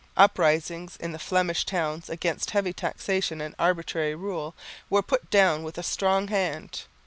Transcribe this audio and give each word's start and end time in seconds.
Uprisings 0.17 0.97
in 0.97 1.11
the 1.11 1.19
Flemish 1.19 1.63
towns 1.63 2.09
against 2.09 2.49
heavy 2.49 2.73
taxation 2.73 3.39
and 3.39 3.53
arbitrary 3.59 4.15
rule 4.15 4.55
were 4.89 5.03
put 5.03 5.29
down 5.29 5.61
with 5.61 5.77
a 5.77 5.83
strong 5.83 6.29
hand. 6.29 6.85